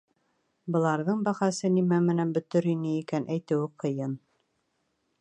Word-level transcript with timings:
Быларҙың 0.75 1.19
бәхәсе 1.27 1.71
нимә 1.75 2.01
менән 2.07 2.33
бөтөр 2.39 2.71
ине 2.75 2.97
икән, 3.05 3.31
әйтеүе 3.37 3.73
ҡыйын. 3.85 4.21